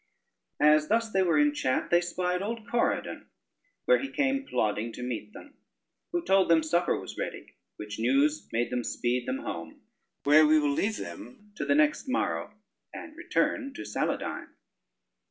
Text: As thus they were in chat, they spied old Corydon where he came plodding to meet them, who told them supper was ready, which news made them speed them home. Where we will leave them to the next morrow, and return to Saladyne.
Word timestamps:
As 0.59 0.87
thus 0.87 1.11
they 1.11 1.21
were 1.21 1.37
in 1.37 1.53
chat, 1.53 1.91
they 1.91 2.01
spied 2.01 2.41
old 2.41 2.67
Corydon 2.67 3.27
where 3.85 3.99
he 3.99 4.09
came 4.11 4.47
plodding 4.47 4.91
to 4.93 5.03
meet 5.03 5.31
them, 5.31 5.53
who 6.11 6.25
told 6.25 6.49
them 6.49 6.63
supper 6.63 6.99
was 6.99 7.19
ready, 7.19 7.53
which 7.75 7.99
news 7.99 8.49
made 8.51 8.71
them 8.71 8.83
speed 8.83 9.27
them 9.27 9.37
home. 9.43 9.83
Where 10.23 10.47
we 10.47 10.57
will 10.57 10.71
leave 10.73 10.97
them 10.97 11.51
to 11.55 11.65
the 11.65 11.75
next 11.75 12.07
morrow, 12.09 12.51
and 12.91 13.15
return 13.15 13.75
to 13.75 13.85
Saladyne. 13.85 14.49